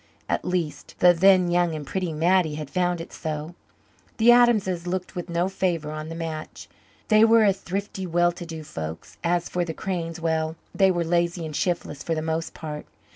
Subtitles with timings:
[0.27, 3.53] At least the then young and pretty Mattie had found it so.
[4.17, 6.67] The Adamses looked with no favour on the match.
[7.09, 9.05] They were a thrifty, well to do folk.
[9.23, 12.87] As for the Cranes well, they were lazy and shiftless, for the most part.